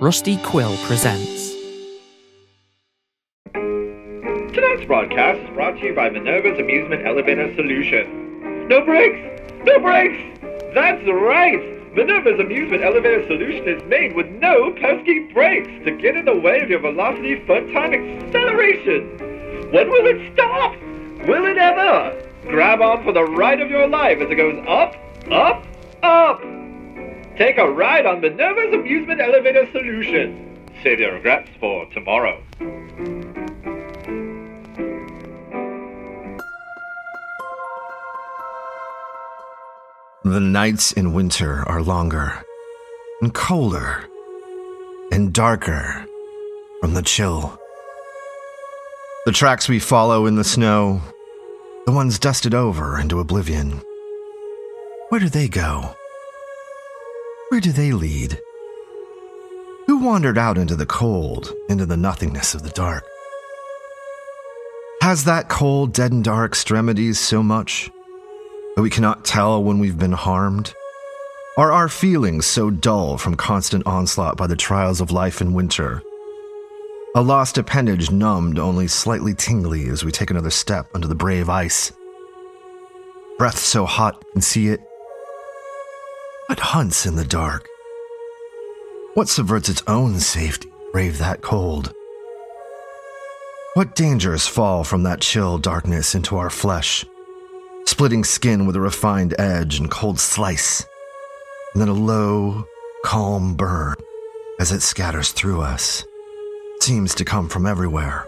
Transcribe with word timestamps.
Rusty 0.00 0.36
Quill 0.36 0.76
presents. 0.84 1.56
Tonight's 3.52 4.84
broadcast 4.86 5.40
is 5.40 5.50
brought 5.50 5.72
to 5.72 5.86
you 5.86 5.92
by 5.92 6.08
Minerva's 6.08 6.56
Amusement 6.56 7.04
Elevator 7.04 7.52
Solution. 7.56 8.68
No 8.68 8.84
brakes! 8.84 9.18
No 9.64 9.80
brakes! 9.80 10.38
That's 10.72 11.04
right! 11.04 11.96
Minerva's 11.96 12.38
Amusement 12.38 12.84
Elevator 12.84 13.26
Solution 13.26 13.66
is 13.66 13.82
made 13.88 14.14
with 14.14 14.28
no 14.28 14.70
pesky 14.74 15.32
brakes 15.32 15.84
to 15.84 15.90
get 15.90 16.14
in 16.14 16.26
the 16.26 16.38
way 16.38 16.60
of 16.60 16.70
your 16.70 16.78
velocity 16.78 17.44
fun 17.44 17.72
time 17.72 17.92
acceleration. 17.92 19.18
When 19.72 19.90
will 19.90 20.06
it 20.06 20.32
stop? 20.32 20.76
Will 21.26 21.44
it 21.44 21.58
ever? 21.58 22.24
Grab 22.46 22.80
on 22.80 23.02
for 23.02 23.10
the 23.10 23.24
ride 23.24 23.60
of 23.60 23.68
your 23.68 23.88
life 23.88 24.18
as 24.20 24.30
it 24.30 24.36
goes 24.36 24.64
up, 24.68 24.94
up, 25.28 25.66
up. 26.04 26.57
Take 27.38 27.56
a 27.56 27.70
ride 27.70 28.04
on 28.04 28.20
Minerva's 28.20 28.74
Amusement 28.74 29.20
Elevator 29.20 29.68
Solution. 29.70 30.58
Save 30.82 30.98
your 30.98 31.14
regrets 31.14 31.48
for 31.60 31.86
tomorrow. 31.94 32.42
The 40.24 40.40
nights 40.40 40.90
in 40.90 41.12
winter 41.12 41.62
are 41.68 41.80
longer 41.80 42.42
and 43.22 43.32
colder 43.32 44.08
and 45.12 45.32
darker 45.32 46.06
from 46.80 46.94
the 46.94 47.02
chill. 47.02 47.56
The 49.26 49.32
tracks 49.32 49.68
we 49.68 49.78
follow 49.78 50.26
in 50.26 50.34
the 50.34 50.42
snow, 50.42 51.00
the 51.86 51.92
ones 51.92 52.18
dusted 52.18 52.52
over 52.52 52.98
into 52.98 53.20
oblivion, 53.20 53.80
where 55.10 55.20
do 55.20 55.28
they 55.28 55.46
go? 55.46 55.94
Where 57.50 57.60
do 57.60 57.72
they 57.72 57.92
lead? 57.92 58.38
Who 59.86 60.04
wandered 60.04 60.36
out 60.36 60.58
into 60.58 60.76
the 60.76 60.84
cold, 60.84 61.54
into 61.70 61.86
the 61.86 61.96
nothingness 61.96 62.54
of 62.54 62.62
the 62.62 62.68
dark? 62.68 63.04
Has 65.00 65.24
that 65.24 65.48
cold 65.48 65.94
deadened 65.94 66.28
our 66.28 66.44
extremities 66.44 67.18
so 67.18 67.42
much 67.42 67.90
that 68.76 68.82
we 68.82 68.90
cannot 68.90 69.24
tell 69.24 69.64
when 69.64 69.78
we've 69.78 69.98
been 69.98 70.12
harmed? 70.12 70.74
Are 71.56 71.72
our 71.72 71.88
feelings 71.88 72.44
so 72.44 72.68
dull 72.68 73.16
from 73.16 73.34
constant 73.34 73.86
onslaught 73.86 74.36
by 74.36 74.46
the 74.46 74.54
trials 74.54 75.00
of 75.00 75.10
life 75.10 75.40
in 75.40 75.54
winter? 75.54 76.02
A 77.14 77.22
lost 77.22 77.56
appendage 77.56 78.10
numbed 78.10 78.58
only 78.58 78.88
slightly 78.88 79.32
tingly 79.32 79.88
as 79.88 80.04
we 80.04 80.12
take 80.12 80.30
another 80.30 80.50
step 80.50 80.90
under 80.94 81.06
the 81.06 81.14
brave 81.14 81.48
ice. 81.48 81.92
Breath 83.38 83.58
so 83.58 83.86
hot 83.86 84.22
you 84.26 84.32
can 84.32 84.42
see 84.42 84.68
it. 84.68 84.80
What 86.48 86.60
hunts 86.60 87.06
in 87.06 87.16
the 87.16 87.24
dark? 87.24 87.68
What 89.14 89.28
subverts 89.28 89.68
its 89.68 89.82
own 89.86 90.18
safety 90.18 90.70
brave 90.92 91.18
that 91.18 91.42
cold? 91.42 91.92
What 93.74 93.94
dangers 93.94 94.46
fall 94.46 94.82
from 94.82 95.02
that 95.02 95.20
chill 95.20 95.58
darkness 95.58 96.14
into 96.14 96.36
our 96.36 96.50
flesh? 96.50 97.04
splitting 97.88 98.22
skin 98.22 98.66
with 98.66 98.76
a 98.76 98.80
refined 98.80 99.34
edge 99.40 99.78
and 99.78 99.90
cold 99.90 100.20
slice, 100.20 100.86
and 101.72 101.80
then 101.80 101.88
a 101.88 101.92
low, 101.92 102.64
calm 103.04 103.54
burn 103.54 103.96
as 104.60 104.70
it 104.70 104.82
scatters 104.82 105.32
through 105.32 105.62
us. 105.62 106.04
It 106.76 106.82
seems 106.82 107.14
to 107.16 107.24
come 107.24 107.48
from 107.48 107.66
everywhere. 107.66 108.26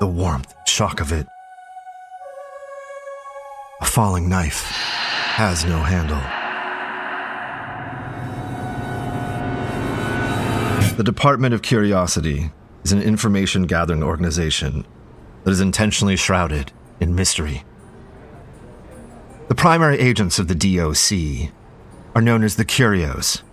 The 0.00 0.06
warmth, 0.06 0.54
shock 0.66 1.00
of 1.00 1.12
it. 1.12 1.26
A 3.80 3.84
falling 3.84 4.28
knife 4.28 4.62
has 5.34 5.64
no 5.64 5.78
handle. 5.78 6.22
The 10.98 11.04
Department 11.04 11.54
of 11.54 11.62
Curiosity 11.62 12.50
is 12.82 12.90
an 12.90 13.00
information 13.00 13.68
gathering 13.68 14.02
organization 14.02 14.84
that 15.44 15.52
is 15.52 15.60
intentionally 15.60 16.16
shrouded 16.16 16.72
in 16.98 17.14
mystery. 17.14 17.62
The 19.46 19.54
primary 19.54 20.00
agents 20.00 20.40
of 20.40 20.48
the 20.48 20.56
DOC 20.56 21.52
are 22.16 22.20
known 22.20 22.42
as 22.42 22.56
the 22.56 22.64
Curios. 22.64 23.44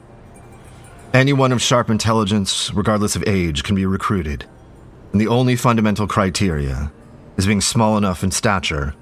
Anyone 1.14 1.52
of 1.52 1.62
sharp 1.62 1.92
intelligence, 1.92 2.74
regardless 2.74 3.16
of 3.16 3.24
age, 3.28 3.62
can 3.62 3.76
be 3.76 3.86
recruited, 3.86 4.46
and 5.12 5.22
the 5.22 5.28
only 5.28 5.56
fundamental 5.56 6.08
criteria 6.08 6.92
is 7.38 7.46
being 7.46 7.62
small 7.62 7.96
enough 7.96 8.24
in 8.24 8.32
stature 8.32 8.96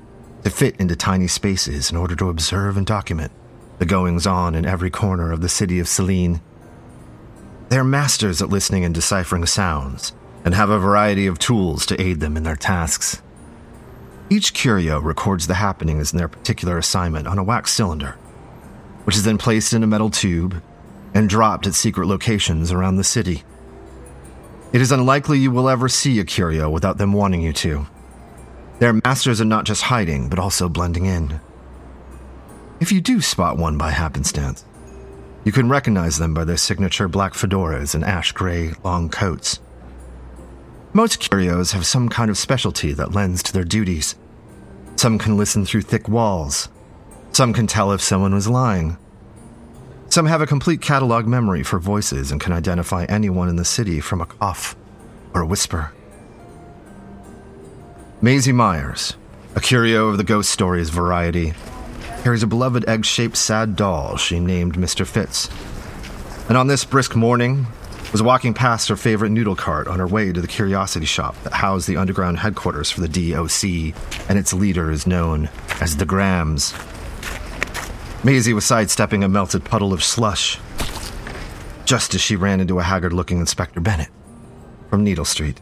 to 0.44 0.50
fit 0.50 0.75
into 0.81 0.98
tiny 0.98 1.28
spaces 1.28 1.90
in 1.92 1.96
order 1.96 2.18
to 2.18 2.28
observe 2.28 2.75
and 2.75 2.86
document 2.86 3.31
the 3.80 3.86
goings 3.86 4.28
on 4.28 4.54
in 4.54 4.66
every 4.66 4.90
corner 4.90 5.31
of 5.31 5.40
the 5.40 5.48
city 5.48 5.80
of 5.80 5.88
Selene. 5.88 6.42
They 7.69 7.78
are 7.78 7.84
masters 7.84 8.41
at 8.41 8.50
listening 8.50 8.85
and 8.85 8.94
deciphering 8.94 9.46
sounds, 9.46 10.13
and 10.46 10.53
have 10.53 10.69
a 10.69 10.79
variety 10.79 11.28
of 11.28 11.40
tools 11.40 11.85
to 11.88 12.01
aid 12.01 12.19
them 12.19 12.38
in 12.38 12.44
their 12.44 12.56
tasks. 12.56 13.22
Each 14.29 14.53
curio 14.53 15.00
records 15.00 15.47
the 15.47 15.56
happenings 15.56 16.12
in 16.12 16.18
their 16.18 16.28
particular 16.28 16.78
assignment 16.78 17.28
on 17.28 17.38
a 17.38 17.44
wax 17.44 17.72
cylinder, 17.72 18.12
which 19.06 19.16
is 19.16 19.24
then 19.24 19.38
placed 19.38 19.74
in 19.74 19.84
a 19.84 19.88
metal 19.88 20.09
tube 20.09 20.62
and 21.13 21.29
dropped 21.29 21.68
at 21.68 21.75
secret 21.75 22.07
locations 22.07 22.72
around 22.72 22.96
the 22.96 23.03
city. 23.03 23.44
It 24.72 24.81
is 24.81 24.91
unlikely 24.91 25.38
you 25.38 25.51
will 25.51 25.69
ever 25.69 25.88
see 25.88 26.19
a 26.19 26.25
curio 26.25 26.69
without 26.69 26.97
them 26.97 27.13
wanting 27.13 27.41
you 27.41 27.53
to. 27.53 27.85
Their 28.80 28.94
masters 28.94 29.40
are 29.40 29.45
not 29.45 29.66
just 29.66 29.84
hiding, 29.84 30.30
but 30.30 30.40
also 30.40 30.68
blending 30.68 31.06
in. 31.06 31.40
If 32.80 32.91
you 32.91 33.00
do 33.00 33.22
spot 33.22 33.57
one 33.57 33.78
by 33.78 33.91
happenstance, 33.91 34.66
you 35.44 35.52
can 35.52 35.70
recognize 35.70 36.18
them 36.18 36.34
by 36.34 36.46
their 36.46 36.58
signature 36.58 37.08
black 37.08 37.34
fedoras 37.34 37.94
and 37.94 38.04
ash 38.04 38.31
gray 38.31 38.74
long 38.84 39.09
coats. 39.09 39.59
Most 40.94 41.20
curios 41.20 41.72
have 41.72 41.86
some 41.86 42.08
kind 42.08 42.30
of 42.30 42.38
specialty 42.38 42.94
that 42.94 43.14
lends 43.14 43.42
to 43.44 43.54
their 43.54 43.64
duties. 43.64 44.16
Some 44.96 45.18
can 45.18 45.38
listen 45.38 45.66
through 45.66 45.81
thick 45.81 46.08
walls. 46.08 46.70
Some 47.31 47.52
can 47.52 47.68
tell 47.68 47.92
if 47.92 48.02
someone 48.02 48.34
was 48.34 48.48
lying. 48.48 48.98
Some 50.09 50.28
have 50.28 50.42
a 50.42 50.48
complete 50.48 50.81
catalog 50.81 51.26
memory 51.26 51.64
for 51.64 51.80
voices 51.80 52.31
and 52.31 52.40
can 52.40 52.54
identify 52.54 53.06
anyone 53.06 53.50
in 53.50 53.56
the 53.56 53.66
city 53.66 54.00
from 54.00 54.22
a 54.22 54.28
cough 54.28 54.75
or 55.34 55.42
a 55.42 55.46
whisper. 55.46 55.92
Maisie 58.22 58.52
Myers, 58.52 59.18
a 59.56 59.60
curio 59.60 60.08
of 60.08 60.18
the 60.18 60.24
ghost 60.24 60.52
stories 60.52 60.90
variety, 60.90 61.54
carries 62.24 62.42
a 62.42 62.48
beloved 62.48 62.88
egg 62.88 63.04
shaped 63.04 63.36
sad 63.36 63.76
doll 63.76 64.16
she 64.16 64.40
named 64.40 64.76
Mr. 64.76 65.06
Fitz. 65.06 65.50
And 66.48 66.58
on 66.58 66.68
this 66.68 66.86
brisk 66.86 67.18
morning, 67.18 67.68
was 68.14 68.24
walking 68.24 68.54
past 68.54 68.88
her 68.88 68.96
favorite 68.96 69.32
noodle 69.32 69.58
cart 69.58 69.90
on 69.90 70.00
her 70.00 70.08
way 70.08 70.32
to 70.32 70.40
the 70.40 70.48
curiosity 70.48 71.06
shop 71.06 71.36
that 71.44 71.52
housed 71.52 71.86
the 71.86 71.98
underground 71.98 72.38
headquarters 72.40 72.90
for 72.90 73.02
the 73.02 73.10
DOC, 73.10 73.94
and 74.30 74.40
its 74.40 74.54
leader 74.54 74.90
is 74.90 75.06
known 75.06 75.50
as 75.82 75.98
the 75.98 76.06
Grams. 76.06 76.74
Maisie 78.24 78.54
was 78.54 78.64
sidestepping 78.64 79.22
a 79.26 79.28
melted 79.28 79.66
puddle 79.66 79.92
of 79.92 80.02
slush 80.02 80.60
just 81.84 82.16
as 82.16 82.22
she 82.22 82.38
ran 82.38 82.62
into 82.62 82.80
a 82.80 82.84
haggard 82.84 83.12
looking 83.12 83.40
Inspector 83.40 83.82
Bennett 83.82 84.10
from 84.90 85.04
Needle 85.04 85.26
Street. 85.26 85.60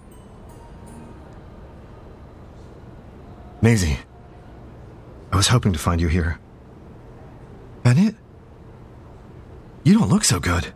Maisie, 3.63 3.97
I 5.31 5.37
was 5.37 5.47
hoping 5.47 5.73
to 5.73 5.79
find 5.79 5.99
you 5.99 6.07
here. 6.07 6.37
Bennett? 7.83 8.15
You 9.83 9.97
don't 9.97 10.09
look 10.09 10.23
so 10.23 10.39
good. 10.39 10.73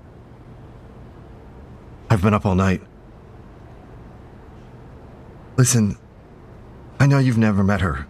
I've 2.10 2.22
been 2.22 2.34
up 2.34 2.46
all 2.46 2.56
night. 2.56 2.82
Listen, 5.58 5.98
I 7.00 7.08
know 7.08 7.18
you've 7.18 7.38
never 7.38 7.64
met 7.64 7.82
her, 7.82 8.08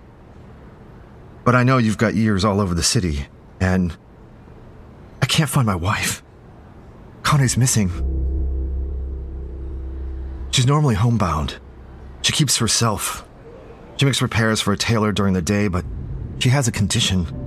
but 1.44 1.56
I 1.56 1.64
know 1.64 1.78
you've 1.78 1.98
got 1.98 2.16
years 2.16 2.46
all 2.46 2.60
over 2.60 2.74
the 2.74 2.84
city, 2.84 3.28
and 3.60 3.96
I 5.22 5.26
can't 5.26 5.50
find 5.50 5.66
my 5.66 5.76
wife. 5.76 6.24
Connie's 7.24 7.58
missing. 7.58 7.92
She's 10.52 10.66
normally 10.66 10.96
homebound. 10.96 11.58
She 12.22 12.32
keeps 12.32 12.58
herself. 12.58 13.28
She 13.98 14.06
makes 14.06 14.22
repairs 14.22 14.62
for 14.62 14.72
a 14.74 14.78
tailor 14.78 15.12
during 15.12 15.34
the 15.34 15.42
day, 15.42 15.68
but 15.68 15.86
she 16.40 16.50
has 16.50 16.68
a 16.68 16.72
condition. 16.72 17.45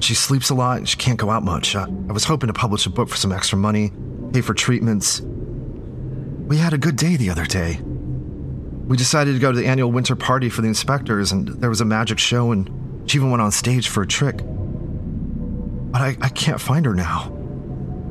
She 0.00 0.14
sleeps 0.14 0.50
a 0.50 0.54
lot 0.54 0.78
and 0.78 0.88
she 0.88 0.96
can't 0.96 1.18
go 1.18 1.30
out 1.30 1.42
much. 1.42 1.74
I, 1.74 1.82
I 1.82 2.12
was 2.12 2.24
hoping 2.24 2.46
to 2.46 2.52
publish 2.52 2.86
a 2.86 2.90
book 2.90 3.08
for 3.08 3.16
some 3.16 3.32
extra 3.32 3.58
money, 3.58 3.92
pay 4.32 4.40
for 4.40 4.54
treatments. 4.54 5.20
We 5.20 6.56
had 6.56 6.72
a 6.72 6.78
good 6.78 6.96
day 6.96 7.16
the 7.16 7.30
other 7.30 7.44
day. 7.44 7.80
We 7.82 8.96
decided 8.96 9.34
to 9.34 9.38
go 9.38 9.52
to 9.52 9.58
the 9.58 9.66
annual 9.66 9.92
winter 9.92 10.16
party 10.16 10.48
for 10.48 10.62
the 10.62 10.68
inspectors, 10.68 11.30
and 11.30 11.48
there 11.48 11.68
was 11.68 11.82
a 11.82 11.84
magic 11.84 12.18
show, 12.18 12.52
and 12.52 13.10
she 13.10 13.18
even 13.18 13.30
went 13.30 13.42
on 13.42 13.52
stage 13.52 13.88
for 13.88 14.02
a 14.02 14.06
trick. 14.06 14.38
But 14.38 16.00
I, 16.00 16.16
I 16.22 16.28
can't 16.30 16.60
find 16.60 16.86
her 16.86 16.94
now. 16.94 17.34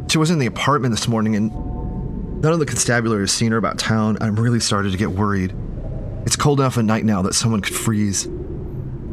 She 0.10 0.20
was 0.20 0.30
in 0.30 0.38
the 0.38 0.46
apartment 0.46 0.94
this 0.94 1.08
morning, 1.08 1.36
and 1.36 1.52
none 2.42 2.54
of 2.54 2.60
the 2.60 2.66
constabulary 2.68 3.24
has 3.24 3.32
seen 3.32 3.52
her 3.52 3.58
about 3.58 3.80
town. 3.80 4.18
I'm 4.22 4.36
really 4.36 4.60
started 4.60 4.92
to 4.92 4.98
get 4.98 5.12
worried. 5.12 5.56
It's 6.28 6.36
cold 6.36 6.60
enough 6.60 6.78
at 6.78 6.86
night 6.86 7.06
now 7.06 7.24
that 7.24 7.34
someone 7.34 7.62
could 7.62 7.76
freeze. 7.76 8.28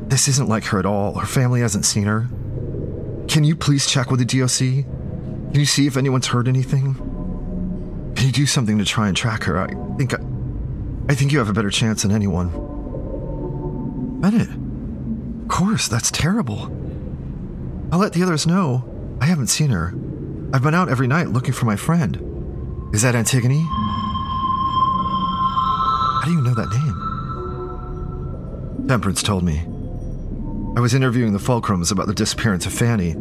This 0.08 0.28
isn't 0.28 0.48
like 0.48 0.64
her 0.64 0.78
at 0.78 0.84
all. 0.84 1.14
Her 1.14 1.26
family 1.26 1.60
hasn't 1.60 1.86
seen 1.86 2.04
her. 2.04 2.28
Can 3.34 3.42
you 3.42 3.56
please 3.56 3.86
check 3.88 4.12
with 4.12 4.20
the 4.20 4.24
DOC? 4.24 4.58
Can 4.58 5.58
you 5.58 5.66
see 5.66 5.88
if 5.88 5.96
anyone's 5.96 6.28
heard 6.28 6.46
anything? 6.46 6.94
Can 8.14 8.26
you 8.26 8.30
do 8.30 8.46
something 8.46 8.78
to 8.78 8.84
try 8.84 9.08
and 9.08 9.16
track 9.16 9.42
her, 9.42 9.58
I 9.58 9.74
think 9.96 10.14
I, 10.14 10.18
I 11.08 11.16
think 11.16 11.32
you 11.32 11.38
have 11.40 11.48
a 11.48 11.52
better 11.52 11.70
chance 11.70 12.02
than 12.02 12.12
anyone. 12.12 12.50
Bennett, 14.20 14.50
of 15.42 15.48
course, 15.48 15.88
that's 15.88 16.12
terrible. 16.12 16.70
I'll 17.90 17.98
let 17.98 18.12
the 18.12 18.22
others 18.22 18.46
know. 18.46 18.84
I 19.20 19.24
haven't 19.24 19.48
seen 19.48 19.70
her. 19.70 19.92
I've 20.52 20.62
been 20.62 20.74
out 20.74 20.88
every 20.88 21.08
night 21.08 21.30
looking 21.30 21.54
for 21.54 21.64
my 21.64 21.74
friend. 21.74 22.90
Is 22.94 23.02
that 23.02 23.16
Antigone? 23.16 23.66
How 26.22 26.22
do 26.24 26.30
you 26.30 26.40
know 26.40 26.54
that 26.54 26.70
name? 28.76 28.86
Temperance 28.86 29.24
told 29.24 29.42
me. 29.42 29.73
I 30.76 30.80
was 30.80 30.92
interviewing 30.92 31.32
the 31.32 31.38
Fulcrums 31.38 31.92
about 31.92 32.08
the 32.08 32.14
disappearance 32.14 32.66
of 32.66 32.72
Fanny. 32.72 33.12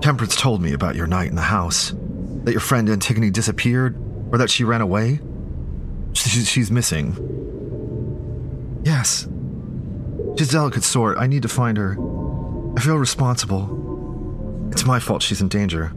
Temperance 0.00 0.36
told 0.36 0.62
me 0.62 0.72
about 0.72 0.96
your 0.96 1.06
night 1.06 1.28
in 1.28 1.36
the 1.36 1.42
house. 1.42 1.92
That 2.44 2.52
your 2.52 2.60
friend 2.60 2.88
Antigone 2.88 3.30
disappeared, 3.30 3.96
or 4.32 4.38
that 4.38 4.48
she 4.48 4.64
ran 4.64 4.80
away. 4.80 5.20
She's 6.14 6.70
missing. 6.70 7.12
Yes. 8.84 9.28
She's 10.38 10.48
a 10.48 10.52
delicate 10.52 10.84
sort. 10.84 11.18
I 11.18 11.26
need 11.26 11.42
to 11.42 11.48
find 11.48 11.76
her. 11.76 11.96
I 12.76 12.80
feel 12.80 12.96
responsible. 12.96 14.68
It's 14.72 14.86
my 14.86 14.98
fault 14.98 15.22
she's 15.22 15.40
in 15.42 15.48
danger. 15.48 15.92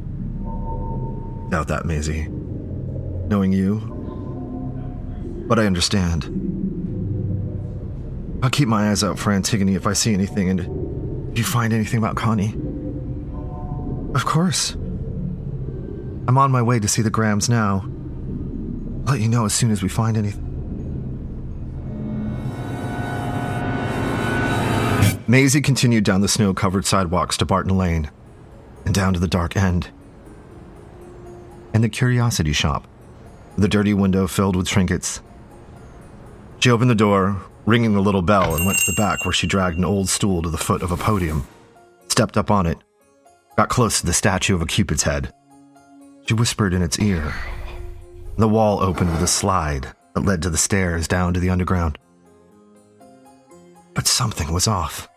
Doubt 1.49 1.67
that, 1.69 1.85
Maisie. 1.85 2.27
Knowing 2.27 3.53
you. 3.53 3.79
But 5.47 5.57
I 5.59 5.65
understand. 5.65 6.25
I'll 8.41 8.49
keep 8.49 8.67
my 8.67 8.89
eyes 8.89 9.03
out 9.03 9.19
for 9.19 9.31
Antigone 9.31 9.75
if 9.75 9.85
I 9.85 9.93
see 9.93 10.13
anything, 10.13 10.49
and 10.49 11.31
if 11.31 11.37
you 11.37 11.43
find 11.43 11.73
anything 11.73 11.97
about 11.97 12.15
Connie. 12.15 12.55
Of 14.15 14.25
course. 14.25 14.71
I'm 16.27 16.37
on 16.37 16.51
my 16.51 16.61
way 16.61 16.79
to 16.79 16.87
see 16.87 17.01
the 17.01 17.09
Grams 17.09 17.49
now. 17.49 17.83
I'll 19.05 19.13
let 19.13 19.19
you 19.19 19.27
know 19.27 19.45
as 19.45 19.53
soon 19.53 19.71
as 19.71 19.83
we 19.83 19.89
find 19.89 20.15
anything. 20.15 20.45
Maisie 25.27 25.61
continued 25.61 26.05
down 26.05 26.21
the 26.21 26.27
snow 26.27 26.53
covered 26.53 26.85
sidewalks 26.85 27.37
to 27.37 27.45
Barton 27.45 27.77
Lane 27.77 28.09
and 28.85 28.95
down 28.95 29.13
to 29.13 29.19
the 29.19 29.27
dark 29.27 29.55
end. 29.55 29.89
And 31.73 31.83
the 31.83 31.89
curiosity 31.89 32.53
shop, 32.53 32.87
the 33.55 33.67
dirty 33.67 33.93
window 33.93 34.25
filled 34.25 34.55
with 34.55 34.67
trinkets. 34.67 35.21
She 36.59 36.71
opened 36.71 36.89
the 36.89 36.95
door, 36.95 37.43
ringing 37.65 37.93
the 37.93 38.01
little 38.01 38.21
bell, 38.21 38.55
and 38.55 38.65
went 38.65 38.79
to 38.79 38.91
the 38.91 38.95
back 38.95 39.25
where 39.25 39.33
she 39.33 39.47
dragged 39.47 39.77
an 39.77 39.85
old 39.85 40.09
stool 40.09 40.41
to 40.41 40.49
the 40.49 40.57
foot 40.57 40.81
of 40.81 40.91
a 40.91 40.97
podium, 40.97 41.47
stepped 42.07 42.37
up 42.37 42.49
on 42.49 42.65
it, 42.65 42.77
got 43.55 43.69
close 43.69 43.99
to 43.99 44.05
the 44.05 44.13
statue 44.13 44.55
of 44.55 44.61
a 44.61 44.65
Cupid's 44.65 45.03
head. 45.03 45.33
She 46.25 46.33
whispered 46.33 46.73
in 46.73 46.81
its 46.81 46.99
ear. 46.99 47.33
The 48.37 48.47
wall 48.47 48.81
opened 48.81 49.11
with 49.11 49.21
a 49.21 49.27
slide 49.27 49.87
that 50.13 50.21
led 50.21 50.41
to 50.43 50.49
the 50.49 50.57
stairs 50.57 51.07
down 51.07 51.33
to 51.33 51.39
the 51.39 51.49
underground. 51.49 51.97
But 53.93 54.07
something 54.07 54.53
was 54.53 54.67
off. 54.67 55.09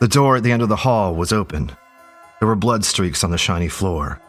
The 0.00 0.08
door 0.08 0.36
at 0.36 0.42
the 0.42 0.52
end 0.52 0.62
of 0.62 0.68
the 0.68 0.76
hall 0.76 1.14
was 1.14 1.32
open. 1.32 1.72
There 2.38 2.48
were 2.48 2.56
blood 2.56 2.84
streaks 2.84 3.24
on 3.24 3.30
the 3.30 3.38
shiny 3.38 3.68
floor, 3.68 4.20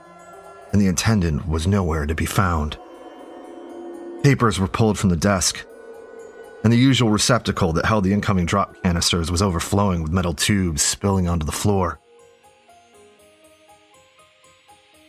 and 0.72 0.82
the 0.82 0.88
attendant 0.88 1.48
was 1.48 1.68
nowhere 1.68 2.06
to 2.06 2.16
be 2.16 2.26
found. 2.26 2.78
Papers 4.24 4.60
were 4.60 4.68
pulled 4.68 4.98
from 4.98 5.10
the 5.10 5.16
desk, 5.16 5.66
and 6.68 6.74
the 6.74 6.78
usual 6.78 7.10
receptacle 7.10 7.72
that 7.72 7.86
held 7.86 8.04
the 8.04 8.12
incoming 8.12 8.46
drop 8.46 8.76
canisters 8.84 9.32
was 9.32 9.42
overflowing 9.42 10.04
with 10.04 10.12
metal 10.12 10.34
tubes 10.34 10.82
spilling 10.82 11.26
onto 11.26 11.46
the 11.46 11.52
floor. 11.54 11.98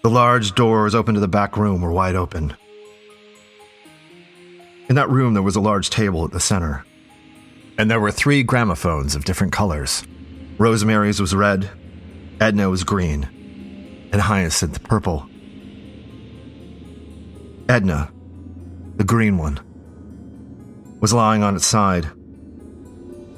The 0.04 0.08
large 0.08 0.54
doors 0.54 0.94
open 0.94 1.16
to 1.16 1.20
the 1.20 1.26
back 1.26 1.56
room 1.56 1.80
were 1.80 1.90
wide 1.90 2.14
open. 2.14 2.56
In 4.88 4.94
that 4.94 5.10
room, 5.10 5.34
there 5.34 5.42
was 5.42 5.56
a 5.56 5.60
large 5.60 5.90
table 5.90 6.24
at 6.24 6.30
the 6.30 6.38
center, 6.38 6.84
and 7.76 7.90
there 7.90 7.98
were 7.98 8.12
three 8.12 8.44
gramophones 8.44 9.16
of 9.16 9.24
different 9.24 9.52
colors. 9.52 10.04
Rosemary's 10.58 11.20
was 11.20 11.34
red, 11.34 11.68
Edna 12.40 12.70
was 12.70 12.84
green, 12.84 14.08
and 14.12 14.22
Hyacinth 14.22 14.84
purple. 14.84 15.28
Edna, 17.68 18.12
the 18.94 19.02
green 19.02 19.38
one, 19.38 19.58
was 21.00 21.12
lying 21.12 21.42
on 21.42 21.54
its 21.56 21.66
side, 21.66 22.10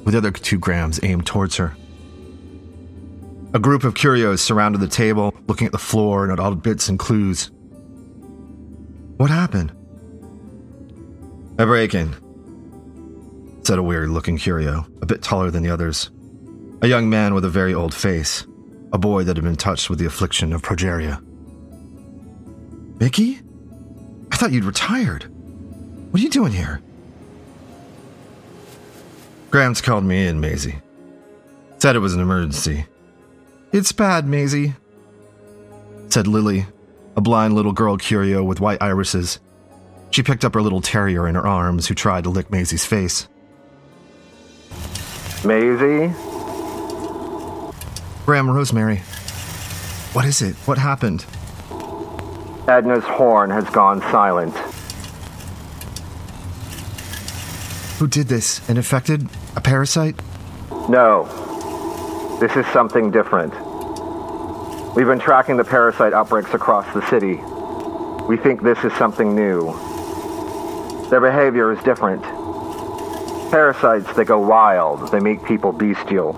with 0.04 0.12
the 0.12 0.18
other 0.18 0.30
two 0.30 0.58
grams 0.58 1.00
aimed 1.02 1.26
towards 1.26 1.56
her. 1.56 1.76
A 3.52 3.58
group 3.58 3.84
of 3.84 3.94
curios 3.94 4.40
surrounded 4.40 4.80
the 4.80 4.88
table, 4.88 5.34
looking 5.46 5.66
at 5.66 5.72
the 5.72 5.78
floor 5.78 6.22
and 6.22 6.32
at 6.32 6.38
all 6.38 6.50
the 6.50 6.56
bits 6.56 6.88
and 6.88 6.98
clues. 6.98 7.50
What 9.16 9.30
happened? 9.30 9.72
A 11.58 11.66
break 11.66 11.94
in, 11.94 12.14
said 13.64 13.78
a 13.78 13.82
weird 13.82 14.08
looking 14.10 14.38
curio, 14.38 14.86
a 15.02 15.06
bit 15.06 15.20
taller 15.20 15.50
than 15.50 15.62
the 15.62 15.70
others. 15.70 16.10
A 16.82 16.86
young 16.86 17.10
man 17.10 17.34
with 17.34 17.44
a 17.44 17.50
very 17.50 17.74
old 17.74 17.92
face, 17.92 18.46
a 18.92 18.98
boy 18.98 19.24
that 19.24 19.36
had 19.36 19.44
been 19.44 19.56
touched 19.56 19.90
with 19.90 19.98
the 19.98 20.06
affliction 20.06 20.52
of 20.52 20.62
progeria. 20.62 21.22
Mickey? 22.98 23.40
I 24.32 24.36
thought 24.36 24.52
you'd 24.52 24.64
retired. 24.64 25.24
What 26.10 26.20
are 26.20 26.22
you 26.22 26.30
doing 26.30 26.52
here? 26.52 26.80
Gramps 29.50 29.80
called 29.80 30.04
me 30.04 30.26
in, 30.26 30.40
Maisie. 30.40 30.78
Said 31.78 31.96
it 31.96 32.00
was 32.00 32.14
an 32.14 32.20
emergency. 32.20 32.86
It's 33.72 33.90
bad, 33.90 34.26
Maisie, 34.26 34.74
said 36.08 36.26
Lily, 36.26 36.66
a 37.16 37.20
blind 37.20 37.54
little 37.54 37.72
girl 37.72 37.96
curio 37.96 38.42
with 38.44 38.60
white 38.60 38.80
irises. 38.80 39.40
She 40.10 40.22
picked 40.22 40.44
up 40.44 40.54
her 40.54 40.62
little 40.62 40.80
terrier 40.80 41.26
in 41.26 41.34
her 41.34 41.46
arms, 41.46 41.86
who 41.86 41.94
tried 41.94 42.24
to 42.24 42.30
lick 42.30 42.50
Maisie's 42.50 42.84
face. 42.84 43.28
Maisie? 45.44 46.12
Gram 48.26 48.50
Rosemary. 48.50 48.98
What 50.12 50.24
is 50.24 50.42
it? 50.42 50.54
What 50.66 50.78
happened? 50.78 51.24
Edna's 52.68 53.04
horn 53.04 53.50
has 53.50 53.68
gone 53.70 54.00
silent. 54.02 54.54
Who 57.98 58.06
did 58.06 58.28
this? 58.28 58.68
An 58.68 58.76
infected? 58.76 59.28
A 59.56 59.60
parasite? 59.60 60.14
No. 60.88 61.26
This 62.40 62.56
is 62.56 62.64
something 62.72 63.10
different. 63.10 63.52
We've 64.94 65.06
been 65.06 65.18
tracking 65.18 65.56
the 65.56 65.64
parasite 65.64 66.12
outbreaks 66.12 66.54
across 66.54 66.92
the 66.94 67.06
city. 67.08 67.40
We 68.26 68.36
think 68.36 68.62
this 68.62 68.82
is 68.84 68.92
something 68.94 69.34
new. 69.34 69.72
Their 71.10 71.20
behavior 71.20 71.72
is 71.72 71.82
different. 71.82 72.22
Parasites, 73.50 74.12
they 74.14 74.24
go 74.24 74.38
wild. 74.38 75.10
They 75.10 75.18
make 75.18 75.44
people 75.44 75.72
bestial. 75.72 76.32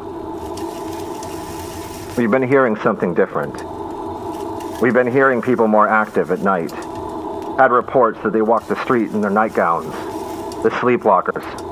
We've 2.17 2.31
been 2.31 2.47
hearing 2.47 2.77
something 2.77 3.15
different. 3.15 3.55
We've 4.81 4.95
been 4.95 5.11
hearing 5.11 5.43
people 5.43 5.69
more 5.69 5.87
active 5.87 6.31
at 6.31 6.41
night. 6.41 6.73
Had 7.59 7.71
reports 7.71 8.19
that 8.23 8.33
they 8.33 8.43
walk 8.43 8.67
the 8.69 8.83
street 8.83 9.11
in 9.11 9.21
their 9.21 9.31
nightgowns. 9.31 9.93
The 10.63 10.71
sleepwalkers. 10.71 11.72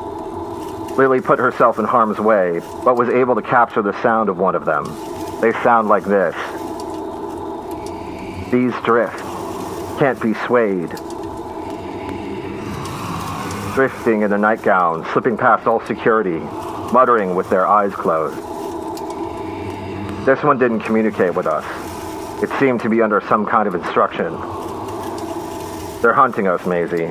Lily 0.96 1.20
put 1.20 1.38
herself 1.38 1.78
in 1.78 1.84
harm's 1.84 2.18
way, 2.18 2.60
but 2.84 2.96
was 2.96 3.08
able 3.08 3.34
to 3.34 3.42
capture 3.42 3.82
the 3.82 4.00
sound 4.02 4.28
of 4.28 4.38
one 4.38 4.54
of 4.54 4.64
them. 4.64 4.84
They 5.40 5.52
sound 5.62 5.88
like 5.88 6.04
this. 6.04 6.34
These 8.50 8.74
drift. 8.84 9.18
Can't 9.98 10.20
be 10.20 10.34
swayed. 10.46 10.90
Drifting 13.74 14.22
in 14.22 14.30
their 14.30 14.38
nightgowns, 14.38 15.06
slipping 15.12 15.36
past 15.36 15.66
all 15.66 15.80
security, 15.86 16.40
muttering 16.92 17.34
with 17.34 17.48
their 17.48 17.66
eyes 17.66 17.94
closed. 17.94 18.36
This 20.26 20.42
one 20.42 20.58
didn't 20.58 20.80
communicate 20.80 21.34
with 21.34 21.46
us. 21.46 21.64
It 22.42 22.50
seemed 22.58 22.80
to 22.80 22.88
be 22.88 23.00
under 23.00 23.20
some 23.22 23.46
kind 23.46 23.68
of 23.68 23.74
instruction. 23.74 24.32
They're 26.02 26.14
hunting 26.14 26.48
us, 26.48 26.66
Maisie. 26.66 27.08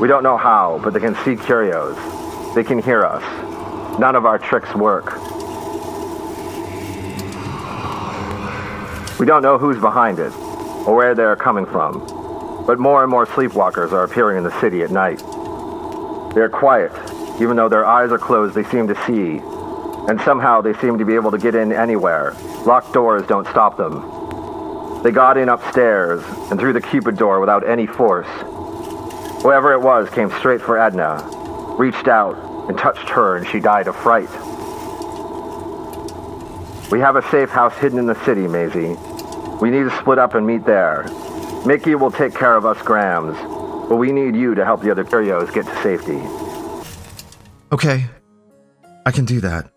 We 0.00 0.08
don't 0.08 0.22
know 0.22 0.36
how, 0.36 0.80
but 0.82 0.94
they 0.94 1.00
can 1.00 1.14
see 1.24 1.36
curios. 1.36 1.96
They 2.54 2.64
can 2.64 2.82
hear 2.82 3.04
us. 3.04 3.22
None 3.98 4.14
of 4.14 4.26
our 4.26 4.38
tricks 4.38 4.74
work. 4.74 5.18
We 9.18 9.26
don't 9.26 9.42
know 9.42 9.56
who's 9.56 9.78
behind 9.78 10.18
it, 10.18 10.32
or 10.86 10.94
where 10.94 11.14
they're 11.14 11.36
coming 11.36 11.64
from, 11.64 12.00
but 12.66 12.78
more 12.78 13.02
and 13.02 13.10
more 13.10 13.26
sleepwalkers 13.26 13.92
are 13.92 14.04
appearing 14.04 14.38
in 14.38 14.44
the 14.44 14.60
city 14.60 14.82
at 14.82 14.90
night. 14.90 15.22
They're 16.34 16.48
quiet. 16.48 16.92
Even 17.40 17.56
though 17.56 17.68
their 17.68 17.86
eyes 17.86 18.10
are 18.12 18.18
closed, 18.18 18.54
they 18.54 18.64
seem 18.64 18.86
to 18.88 18.94
see, 19.06 19.40
and 20.08 20.20
somehow 20.20 20.60
they 20.60 20.74
seem 20.74 20.98
to 20.98 21.04
be 21.04 21.14
able 21.14 21.30
to 21.30 21.38
get 21.38 21.54
in 21.54 21.72
anywhere. 21.72 22.34
Locked 22.66 22.92
doors 22.92 23.26
don't 23.26 23.46
stop 23.48 23.76
them. 23.76 25.02
They 25.02 25.10
got 25.10 25.36
in 25.36 25.48
upstairs 25.48 26.22
and 26.50 26.60
through 26.60 26.74
the 26.74 26.80
Cupid 26.80 27.16
door 27.16 27.40
without 27.40 27.66
any 27.68 27.86
force. 27.86 28.28
Whoever 29.42 29.72
it 29.72 29.80
was 29.80 30.10
came 30.10 30.30
straight 30.32 30.60
for 30.60 30.78
Edna, 30.78 31.18
reached 31.78 32.08
out 32.08 32.36
and 32.68 32.78
touched 32.78 33.08
her, 33.08 33.36
and 33.36 33.46
she 33.46 33.60
died 33.60 33.88
of 33.88 33.96
fright. 33.96 34.30
We 36.90 37.00
have 37.00 37.16
a 37.16 37.22
safe 37.30 37.48
house 37.48 37.76
hidden 37.78 37.98
in 37.98 38.06
the 38.06 38.24
city, 38.24 38.46
Maisie. 38.46 38.96
We 39.60 39.70
need 39.70 39.84
to 39.84 39.96
split 39.98 40.18
up 40.18 40.34
and 40.34 40.46
meet 40.46 40.66
there. 40.66 41.06
Mickey 41.64 41.94
will 41.94 42.10
take 42.10 42.34
care 42.34 42.56
of 42.56 42.66
us 42.66 42.80
Grams, 42.82 43.36
but 43.88 43.96
we 43.96 44.12
need 44.12 44.36
you 44.36 44.54
to 44.54 44.64
help 44.64 44.82
the 44.82 44.90
other 44.90 45.04
Curios 45.04 45.50
get 45.50 45.64
to 45.64 45.82
safety. 45.82 46.20
Okay, 47.72 48.04
I 49.06 49.10
can 49.10 49.24
do 49.24 49.40
that. 49.40 49.70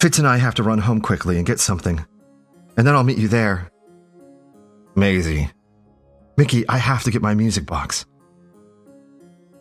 Fitz 0.00 0.18
and 0.18 0.28
I 0.28 0.36
have 0.36 0.54
to 0.54 0.62
run 0.62 0.78
home 0.78 1.00
quickly 1.00 1.36
and 1.36 1.44
get 1.44 1.60
something, 1.60 2.04
and 2.76 2.86
then 2.86 2.94
I'll 2.94 3.04
meet 3.04 3.18
you 3.18 3.28
there. 3.28 3.70
Maisie. 4.94 5.50
Mickey, 6.36 6.66
I 6.68 6.78
have 6.78 7.02
to 7.02 7.10
get 7.10 7.20
my 7.20 7.34
music 7.34 7.66
box. 7.66 8.06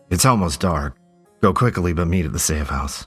It's 0.10 0.26
almost 0.26 0.62
dark. 0.62 0.96
Go 1.42 1.54
quickly, 1.54 1.94
but 1.94 2.08
meet 2.08 2.26
at 2.26 2.32
the 2.32 2.40
safe 2.40 2.68
house. 2.68 3.06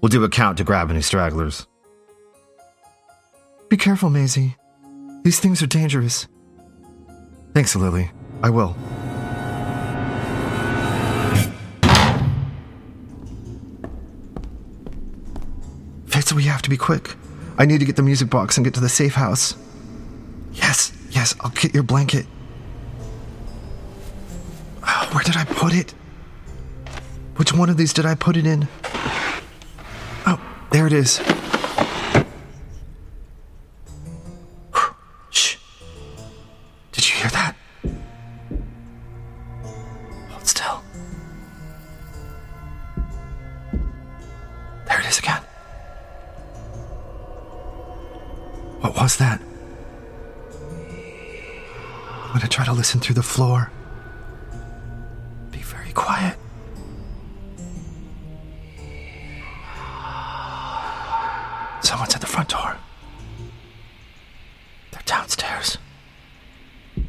We'll 0.00 0.08
do 0.08 0.24
a 0.24 0.28
count 0.28 0.58
to 0.58 0.64
grab 0.64 0.90
any 0.90 1.02
stragglers. 1.02 1.66
Be 3.68 3.76
careful, 3.76 4.10
Maisie. 4.10 4.56
These 5.24 5.40
things 5.40 5.62
are 5.62 5.66
dangerous. 5.66 6.26
Thanks, 7.54 7.76
Lily. 7.76 8.10
I 8.42 8.50
will. 8.50 8.74
Fitz, 16.06 16.32
we 16.32 16.44
have 16.44 16.62
to 16.62 16.70
be 16.70 16.76
quick. 16.76 17.14
I 17.58 17.66
need 17.66 17.78
to 17.78 17.86
get 17.86 17.96
the 17.96 18.02
music 18.02 18.30
box 18.30 18.56
and 18.56 18.64
get 18.64 18.74
to 18.74 18.80
the 18.80 18.88
safe 18.88 19.14
house. 19.14 19.54
Yes, 20.52 20.92
yes, 21.10 21.34
I'll 21.40 21.50
get 21.50 21.74
your 21.74 21.82
blanket. 21.82 22.26
Oh, 24.86 25.08
where 25.12 25.22
did 25.22 25.36
I 25.36 25.44
put 25.44 25.74
it? 25.74 25.94
Which 27.42 27.52
one 27.52 27.68
of 27.68 27.76
these 27.76 27.92
did 27.92 28.06
I 28.06 28.14
put 28.14 28.36
it 28.36 28.46
in? 28.46 28.68
Oh, 30.28 30.40
there 30.70 30.86
it 30.86 30.92
is. 30.92 31.20
Shh. 35.30 35.56
Did 36.92 37.08
you 37.08 37.16
hear 37.16 37.30
that? 37.30 37.56
Hold 40.30 40.46
still. 40.46 40.84
There 44.86 45.00
it 45.00 45.06
is 45.06 45.18
again. 45.18 45.42
What 48.82 48.94
was 48.94 49.16
that? 49.16 49.42
I'm 52.22 52.34
gonna 52.34 52.46
try 52.46 52.64
to 52.64 52.72
listen 52.72 53.00
through 53.00 53.16
the 53.16 53.24
floor. 53.24 53.72
Someone's 61.82 62.14
at 62.14 62.20
the 62.20 62.26
front 62.26 62.48
door. 62.48 62.76
They're 64.92 65.02
downstairs. 65.04 65.78
They're 66.96 67.04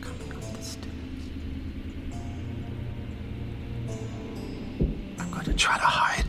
coming 0.00 0.32
up 0.32 0.52
the 0.56 0.62
stairs. 0.62 0.88
I'm 5.18 5.30
going 5.30 5.44
to 5.44 5.54
try 5.54 5.76
to 5.76 5.84
hide. 5.84 6.24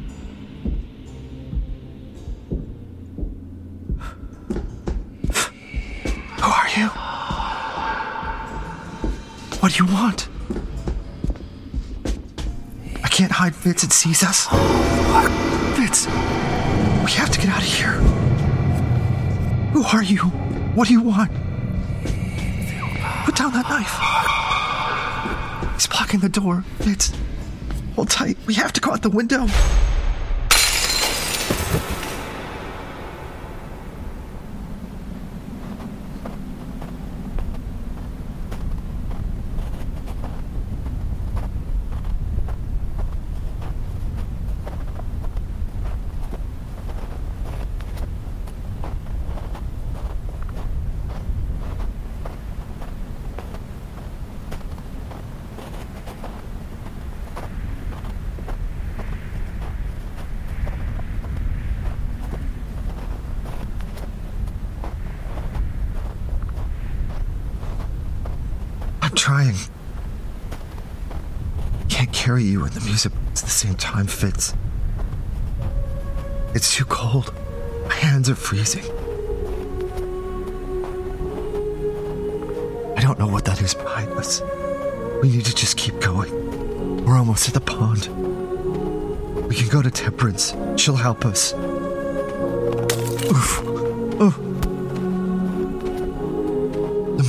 Who 6.40 6.50
are 6.52 6.70
you? 6.78 6.88
What 9.60 9.74
do 9.74 9.84
you 9.84 9.92
want? 9.94 10.29
I 13.50 13.52
Fitz. 13.52 13.84
It 13.84 13.92
sees 13.92 14.22
us. 14.22 14.48
Oh, 14.52 15.74
Fitz, 15.76 16.06
we 17.04 17.12
have 17.18 17.32
to 17.32 17.40
get 17.40 17.50
out 17.50 17.64
of 17.64 17.68
here. 17.68 17.94
Who 19.74 19.84
are 19.86 20.04
you? 20.04 20.20
What 20.76 20.88
do 20.88 20.94
you 20.94 21.02
want? 21.02 21.32
Put 23.26 23.36
down 23.36 23.52
that 23.54 23.68
knife. 23.68 23.98
He's 25.74 25.88
blocking 25.88 26.20
the 26.20 26.30
door. 26.30 26.64
Fitz, 26.78 27.12
hold 27.96 28.12
tight. 28.12 28.38
We 28.46 28.54
have 28.54 28.72
to 28.74 28.82
go 28.82 28.92
out 28.92 29.02
the 29.02 29.10
window. 29.10 29.48
Trying. 69.30 69.56
Can't 71.88 72.12
carry 72.12 72.44
you 72.44 72.64
and 72.64 72.72
the 72.72 72.84
music 72.84 73.14
at 73.28 73.36
the 73.36 73.48
same 73.48 73.76
time, 73.76 74.08
Fitz. 74.08 74.56
It's 76.56 76.74
too 76.74 76.86
cold. 76.86 77.32
My 77.88 77.94
hands 77.94 78.28
are 78.32 78.36
freezing. 78.36 78.86
I 82.98 83.02
don't 83.02 83.20
know 83.20 83.28
what 83.28 83.46
that 83.46 83.62
is 83.62 83.76
behind 83.76 84.10
us. 84.14 84.42
We 85.22 85.30
need 85.30 85.46
to 85.46 85.54
just 85.54 85.78
keep 85.78 86.00
going. 86.00 87.06
We're 87.06 87.20
almost 87.20 87.48
at 87.48 87.54
the 87.54 87.62
pond. 87.62 88.08
We 89.48 89.54
can 89.54 89.68
go 89.68 89.84
to 89.84 89.92
Temperance. 89.92 90.56
She'll 90.76 90.96
help 90.96 91.24
us. 91.24 91.54
Oof. 93.32 93.69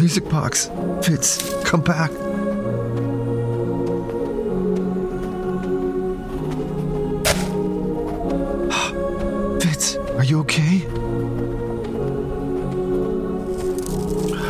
Music 0.01 0.27
box. 0.31 0.71
Fitz, 1.03 1.53
come 1.65 1.83
back. 1.83 2.11
Fitz, 9.61 9.97
are 9.97 10.25
you 10.25 10.41
okay? 10.41 10.79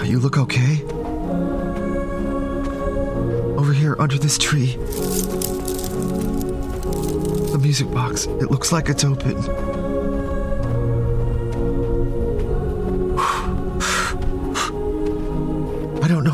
You 0.09 0.21
look 0.21 0.39
okay? 0.39 0.85
Over 3.59 3.73
here 3.73 3.97
under 3.99 4.19
this 4.19 4.39
tree. 4.39 4.77
The 7.51 7.59
music 7.61 7.91
box. 7.91 8.27
It 8.27 8.53
looks 8.53 8.71
like 8.71 8.89
it's 8.89 9.03
open. 9.03 9.80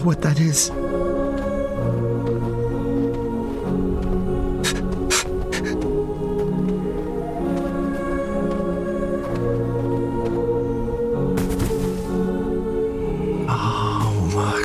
What 0.06 0.22
that 0.22 0.38
is. 0.38 0.70
Oh 13.48 14.26
my. 14.34 14.62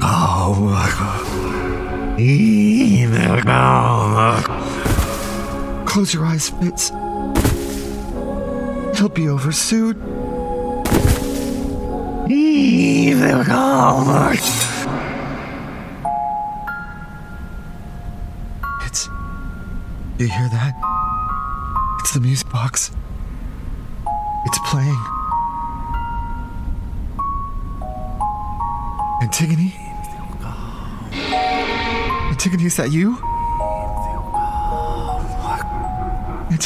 Oh 0.00 0.54
my. 0.54 0.88
Im 2.16 3.12
Close 5.94 6.12
your 6.12 6.26
eyes, 6.26 6.50
Fitz. 6.50 6.90
It'll 8.90 9.08
be 9.08 9.28
over 9.28 9.52
soon. 9.52 9.94
Du 12.26 13.44
kaumak. 13.44 14.40
It's. 18.84 19.08
You 20.18 20.26
hear 20.26 20.48
that? 20.48 20.74
It's 22.00 22.12
the 22.12 22.20
music 22.20 22.50
box. 22.50 22.90
It's 24.46 24.58
playing. 24.66 24.98
Antigone? 29.22 29.72
Antigone, 32.32 32.64
is 32.64 32.76
that 32.78 32.90
you? 32.90 33.16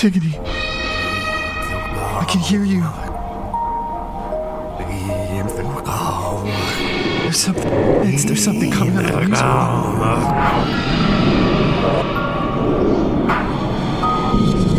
Antigone. 0.00 0.38
I 0.38 2.24
can 2.30 2.40
hear 2.40 2.62
you. 2.62 2.82
There's 7.22 7.36
something. 7.36 7.66
It's, 8.06 8.24
there's 8.24 8.44
something 8.44 8.70
coming 8.70 8.96
out 8.96 9.06
of 9.06 9.10
the 9.10 9.26
music. 9.26 9.44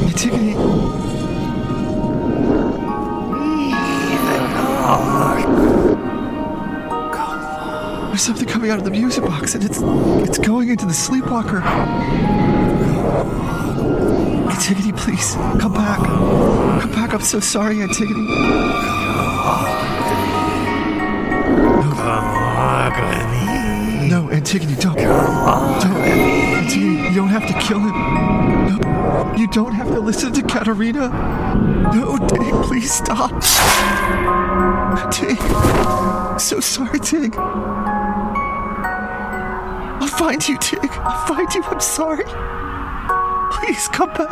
Antigone. 0.08 0.54
There's 8.08 8.22
something 8.22 8.48
coming 8.48 8.70
out 8.72 8.78
of 8.78 8.86
the 8.86 8.92
music 8.92 9.26
box, 9.26 9.54
and 9.56 9.66
it's 9.66 9.82
it's 10.30 10.38
going 10.38 10.70
into 10.70 10.86
the 10.86 10.94
sleepwalker. 10.94 11.62
Antigone, 14.60 14.92
please 14.92 15.36
come 15.58 15.72
back. 15.72 16.00
Come 16.82 16.92
back. 16.92 17.14
I'm 17.14 17.22
so 17.22 17.40
sorry, 17.40 17.82
Antigone. 17.82 18.28
No, 24.10 24.30
Antigone, 24.30 24.76
don't. 24.76 24.98
Don't. 24.98 25.08
Antigone, 25.96 27.08
you 27.08 27.16
don't 27.16 27.30
have 27.30 27.48
to 27.48 27.54
kill 27.54 27.80
him. 27.80 27.96
No, 28.68 29.34
you 29.38 29.48
don't 29.48 29.72
have 29.72 29.88
to 29.88 30.02
listen 30.02 30.34
to 30.34 30.42
Katerina. 30.42 31.08
No, 31.96 32.18
Tig, 32.28 32.54
please 32.66 32.92
stop. 32.92 33.32
Tig. 35.10 35.40
So 36.38 36.60
sorry, 36.60 37.00
Tig. 37.00 37.34
I'll 40.02 40.08
find 40.08 40.46
you, 40.46 40.58
Tig. 40.58 40.80
I'll 40.84 41.26
find 41.28 41.54
you. 41.54 41.64
I'm 41.64 41.80
sorry. 41.80 42.26
Please 43.70 43.88
come 43.90 44.12
back. 44.16 44.30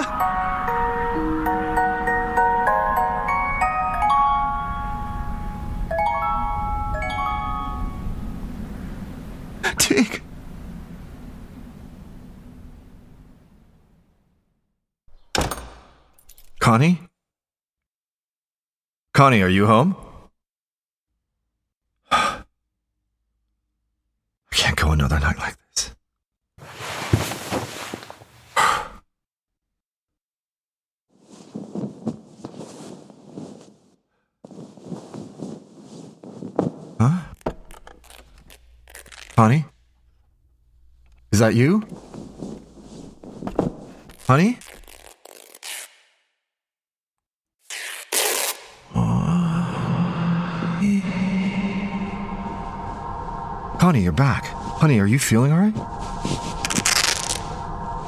Tig. 9.77 10.23
Connie? 16.59 16.99
Connie, 19.13 19.43
are 19.43 19.49
you 19.49 19.67
home? 19.67 19.95
I 22.11 22.43
can't 24.51 24.75
go 24.75 24.89
another 24.93 25.19
night 25.19 25.37
like 25.37 25.53
this. 25.53 25.93
Huh? 36.99 37.19
Connie? 39.37 39.65
Is 41.31 41.37
that 41.37 41.53
you? 41.53 41.83
Honey? 44.25 44.57
Connie, 53.77 54.01
you're 54.01 54.11
back. 54.11 54.45
Honey, 54.47 54.99
are 54.99 55.05
you 55.05 55.19
feeling 55.19 55.51
alright? 55.51 55.75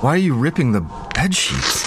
Why 0.01 0.15
are 0.15 0.17
you 0.17 0.33
ripping 0.33 0.71
the 0.71 0.81
bed 1.13 1.35
sheets? 1.35 1.83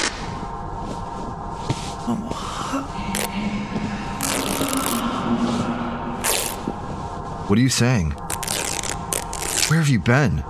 What 7.49 7.59
are 7.59 7.63
you 7.63 7.69
saying? 7.69 8.15
Where 9.73 9.81
have 9.81 9.89
you 9.89 10.01
been? 10.01 10.43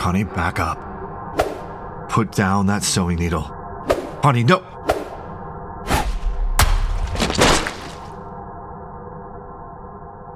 Connie, 0.00 0.24
back 0.24 0.58
up. 0.58 2.08
Put 2.08 2.32
down 2.32 2.66
that 2.66 2.82
sewing 2.82 3.18
needle. 3.18 3.44
Connie, 4.22 4.42
no! 4.42 4.71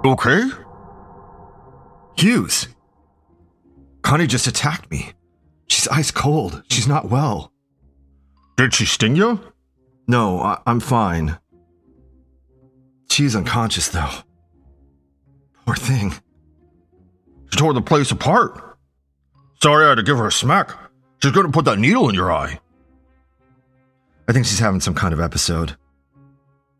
Okay? 0.06 0.42
Hughes! 2.16 2.68
Connie 4.02 4.26
just 4.26 4.46
attacked 4.46 4.90
me. 4.90 5.12
She's 5.66 5.88
ice 5.88 6.10
cold. 6.10 6.62
She's 6.70 6.86
not 6.86 7.10
well. 7.10 7.52
Did 8.56 8.72
she 8.72 8.86
sting 8.86 9.16
you? 9.16 9.40
No, 10.06 10.40
I- 10.40 10.60
I'm 10.66 10.78
fine. 10.80 11.38
She's 13.10 13.34
unconscious, 13.34 13.88
though. 13.88 14.10
Poor 15.66 15.74
thing. 15.74 16.12
She 17.50 17.56
tore 17.58 17.74
the 17.74 17.82
place 17.82 18.10
apart. 18.12 18.78
Sorry 19.60 19.84
I 19.84 19.88
had 19.90 19.94
to 19.96 20.02
give 20.04 20.18
her 20.18 20.28
a 20.28 20.32
smack. 20.32 20.70
She's 21.22 21.32
gonna 21.32 21.50
put 21.50 21.64
that 21.64 21.78
needle 21.78 22.08
in 22.08 22.14
your 22.14 22.32
eye. 22.32 22.60
I 24.28 24.32
think 24.32 24.46
she's 24.46 24.58
having 24.60 24.80
some 24.80 24.94
kind 24.94 25.12
of 25.12 25.20
episode. 25.20 25.76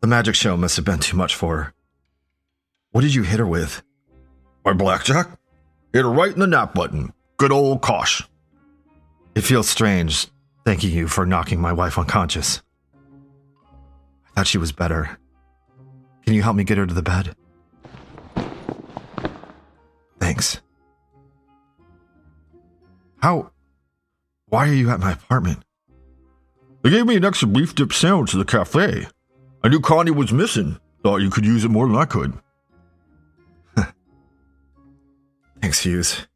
The 0.01 0.07
magic 0.07 0.35
show 0.35 0.55
must 0.55 0.75
have 0.77 0.85
been 0.85 0.99
too 0.99 1.17
much 1.17 1.35
for 1.35 1.57
her. 1.57 1.73
What 2.91 3.01
did 3.01 3.13
you 3.13 3.23
hit 3.23 3.39
her 3.39 3.47
with? 3.47 3.83
My 4.65 4.73
blackjack? 4.73 5.29
Hit 5.93 6.03
her 6.03 6.11
right 6.11 6.31
in 6.31 6.39
the 6.39 6.47
nap 6.47 6.73
button. 6.73 7.13
Good 7.37 7.51
old 7.51 7.81
Kosh. 7.81 8.23
It 9.35 9.41
feels 9.41 9.69
strange 9.69 10.27
thanking 10.65 10.91
you 10.91 11.07
for 11.07 11.25
knocking 11.25 11.61
my 11.61 11.71
wife 11.71 11.97
unconscious. 11.97 12.61
I 14.25 14.29
thought 14.35 14.47
she 14.47 14.57
was 14.57 14.71
better. 14.71 15.17
Can 16.25 16.33
you 16.33 16.43
help 16.43 16.55
me 16.55 16.63
get 16.63 16.77
her 16.77 16.85
to 16.85 16.93
the 16.93 17.01
bed? 17.01 17.35
Thanks. 20.19 20.59
How? 23.21 23.51
Why 24.49 24.67
are 24.67 24.73
you 24.73 24.89
at 24.89 24.99
my 24.99 25.13
apartment? 25.13 25.63
They 26.81 26.89
gave 26.89 27.05
me 27.05 27.15
an 27.15 27.25
extra 27.25 27.47
beef 27.47 27.75
dip 27.75 27.93
sandwich 27.93 28.33
at 28.33 28.37
the 28.37 28.45
cafe. 28.45 29.07
I 29.63 29.69
knew 29.69 29.79
Connie 29.79 30.11
was 30.11 30.31
missing. 30.31 30.79
Thought 31.03 31.21
you 31.21 31.29
could 31.29 31.45
use 31.45 31.63
it 31.63 31.69
more 31.69 31.87
than 31.87 31.95
I 31.95 32.05
could. 32.05 32.33
Hughes. 35.75 36.27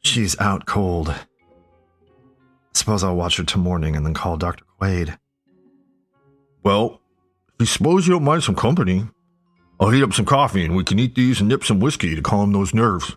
She's 0.00 0.38
out 0.38 0.66
cold. 0.66 1.14
Suppose 2.74 3.02
I'll 3.02 3.16
watch 3.16 3.38
her 3.38 3.44
till 3.44 3.60
morning 3.60 3.96
and 3.96 4.04
then 4.04 4.14
call 4.14 4.36
Dr. 4.36 4.64
Quaid. 4.80 5.18
Well, 6.62 7.00
I 7.60 7.64
suppose 7.64 8.06
you 8.06 8.12
don't 8.12 8.24
mind 8.24 8.42
some 8.42 8.54
company. 8.54 9.06
I'll 9.80 9.90
heat 9.90 10.02
up 10.02 10.12
some 10.12 10.24
coffee 10.24 10.64
and 10.64 10.76
we 10.76 10.84
can 10.84 10.98
eat 10.98 11.14
these 11.14 11.40
and 11.40 11.48
nip 11.48 11.64
some 11.64 11.80
whiskey 11.80 12.14
to 12.14 12.22
calm 12.22 12.52
those 12.52 12.74
nerves. 12.74 13.16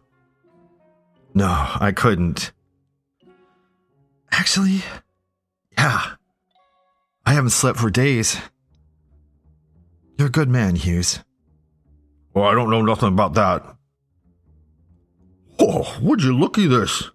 No, 1.33 1.47
I 1.47 1.91
couldn't. 1.91 2.51
Actually, 4.31 4.81
yeah. 5.77 6.13
I 7.25 7.33
haven't 7.33 7.51
slept 7.51 7.79
for 7.79 7.89
days. 7.89 8.37
You're 10.17 10.27
a 10.27 10.31
good 10.31 10.49
man, 10.49 10.75
Hughes. 10.75 11.19
Well, 12.33 12.45
I 12.45 12.53
don't 12.53 12.69
know 12.69 12.81
nothing 12.81 13.09
about 13.09 13.35
that. 13.35 13.63
Oh, 15.59 15.97
would 16.01 16.23
you 16.23 16.37
looky 16.37 16.67
this? 16.67 17.09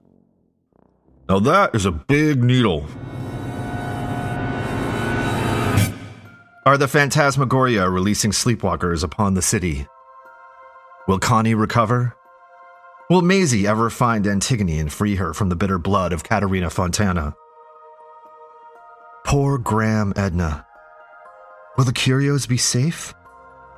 Now 1.28 1.38
that 1.40 1.74
is 1.74 1.86
a 1.86 1.92
big 1.92 2.42
needle. 2.42 2.86
Are 6.66 6.78
the 6.78 6.88
Phantasmagoria 6.88 7.88
releasing 7.88 8.30
sleepwalkers 8.30 9.02
upon 9.02 9.34
the 9.34 9.42
city? 9.42 9.86
Will 11.06 11.18
Connie 11.18 11.54
recover? 11.54 12.16
Will 13.10 13.22
Maisie 13.22 13.66
ever 13.66 13.90
find 13.90 14.26
Antigone 14.26 14.78
and 14.78 14.90
free 14.92 15.16
her 15.16 15.34
from 15.34 15.50
the 15.50 15.56
bitter 15.56 15.78
blood 15.78 16.12
of 16.12 16.24
Katerina 16.24 16.70
Fontana? 16.70 17.34
Poor 19.26 19.58
Gram 19.58 20.12
Edna. 20.16 20.66
Will 21.76 21.84
the 21.84 21.92
Curios 21.92 22.46
be 22.46 22.56
safe? 22.56 23.14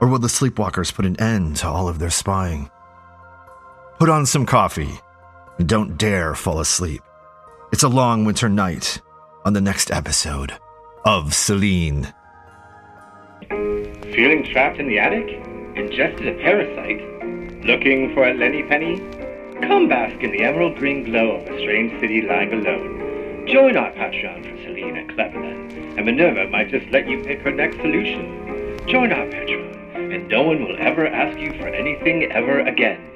Or 0.00 0.08
will 0.08 0.18
the 0.18 0.28
sleepwalkers 0.28 0.92
put 0.94 1.06
an 1.06 1.18
end 1.20 1.56
to 1.56 1.68
all 1.68 1.88
of 1.88 1.98
their 1.98 2.10
spying? 2.10 2.70
Put 3.98 4.10
on 4.10 4.26
some 4.26 4.44
coffee 4.44 5.00
and 5.58 5.66
don't 5.66 5.96
dare 5.96 6.34
fall 6.34 6.60
asleep. 6.60 7.00
It's 7.72 7.82
a 7.82 7.88
long 7.88 8.26
winter 8.26 8.46
night 8.46 9.00
on 9.46 9.54
the 9.54 9.60
next 9.62 9.90
episode 9.90 10.52
of 11.06 11.32
Selene. 11.32 12.12
Feeling 13.48 14.44
trapped 14.52 14.78
in 14.78 14.88
the 14.88 14.98
attic? 14.98 15.40
Ingested 15.76 16.28
a 16.28 16.34
parasite? 16.42 17.64
Looking 17.64 18.12
for 18.12 18.28
a 18.28 18.34
Lenny 18.34 18.64
Penny? 18.64 18.98
Come 19.66 19.88
bask 19.88 20.22
in 20.22 20.30
the 20.30 20.44
emerald 20.44 20.76
green 20.76 21.04
glow 21.04 21.36
of 21.36 21.48
a 21.48 21.58
strange 21.62 21.98
city 21.98 22.20
lying 22.20 22.52
alone. 22.52 23.46
Join 23.48 23.78
our 23.78 23.92
Patreon 23.92 24.42
for 24.42 24.62
Selene 24.62 24.98
and 24.98 25.14
Clever 25.14 25.40
Than, 25.40 25.96
and 25.96 26.04
Minerva 26.04 26.50
might 26.50 26.68
just 26.70 26.86
let 26.92 27.08
you 27.08 27.24
pick 27.24 27.40
her 27.40 27.50
next 27.50 27.76
solution. 27.76 28.76
Join 28.86 29.10
our 29.10 29.24
Patreon, 29.24 30.14
and 30.14 30.28
no 30.28 30.42
one 30.42 30.62
will 30.62 30.76
ever 30.78 31.06
ask 31.06 31.38
you 31.38 31.52
for 31.58 31.68
anything 31.68 32.30
ever 32.30 32.60
again, 32.60 33.15